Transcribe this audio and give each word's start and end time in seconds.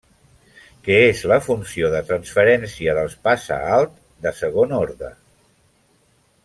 Que 0.85 0.95
és 1.09 1.19
la 1.31 1.37
funció 1.47 1.91
de 1.97 2.01
transferència 2.07 2.97
dels 3.01 3.15
passaalt 3.29 3.95
de 4.27 4.35
segon 4.43 4.75
orde. 4.83 5.15